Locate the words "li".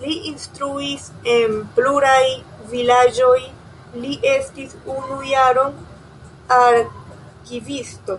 0.00-0.14, 4.02-4.10